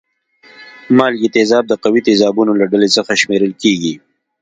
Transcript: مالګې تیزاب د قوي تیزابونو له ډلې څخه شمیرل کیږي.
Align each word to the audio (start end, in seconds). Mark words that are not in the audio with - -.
مالګې 0.97 1.29
تیزاب 1.35 1.63
د 1.67 1.73
قوي 1.83 2.01
تیزابونو 2.07 2.51
له 2.59 2.65
ډلې 2.71 2.89
څخه 2.95 3.11
شمیرل 3.21 3.53
کیږي. 3.61 3.93